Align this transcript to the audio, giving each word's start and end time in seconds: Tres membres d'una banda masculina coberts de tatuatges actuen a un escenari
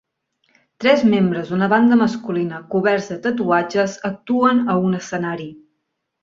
Tres 0.85 1.01
membres 1.09 1.51
d'una 1.51 1.67
banda 1.73 1.99
masculina 1.99 2.61
coberts 2.71 3.11
de 3.13 3.19
tatuatges 3.27 3.95
actuen 4.11 4.65
a 4.77 4.83
un 4.89 4.99
escenari 5.03 5.49